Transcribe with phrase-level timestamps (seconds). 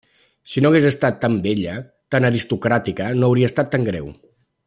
[0.53, 1.75] Si no hagués estat tan bella,
[2.15, 4.13] tan aristocràtica, no hauria estat tan greu.